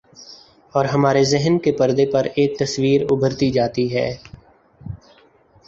[0.73, 4.07] اورہمارے ذہن کے پردے پر ایک تصویر ابھرتی جاتی ہے۔